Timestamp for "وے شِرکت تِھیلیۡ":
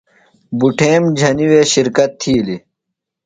1.51-2.61